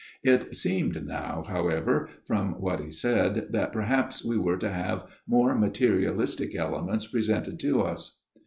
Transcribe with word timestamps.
It 0.23 0.55
seemed 0.55 1.05
now, 1.05 1.43
however, 1.47 2.09
from 2.25 2.59
what 2.59 2.79
he 2.79 2.89
said, 2.89 3.49
that 3.51 3.71
perhaps 3.71 4.25
we 4.25 4.35
were 4.35 4.57
to 4.57 4.71
have 4.71 5.05
more 5.27 5.53
materialistic 5.53 6.55
elements 6.55 7.05
presented 7.05 7.59
to 7.59 7.83
us. 7.83 8.19